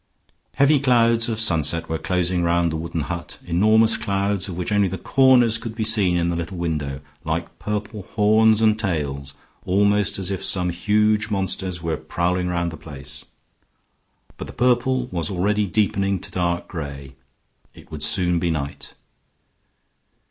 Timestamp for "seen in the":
5.83-6.35